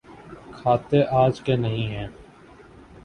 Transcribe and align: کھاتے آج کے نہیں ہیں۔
کھاتے 0.51 1.03
آج 1.13 1.41
کے 1.41 1.55
نہیں 1.55 1.87
ہیں۔ 1.87 2.07